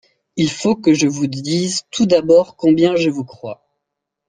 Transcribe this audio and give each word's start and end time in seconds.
Il 0.35 0.49
faut 0.49 0.75
que 0.75 0.95
je 0.95 1.05
vous 1.05 1.27
dise 1.27 1.83
tout 1.91 2.07
d’abord 2.07 2.55
combien 2.57 2.95
je 2.95 3.11
vous 3.11 3.23
crois. 3.23 3.63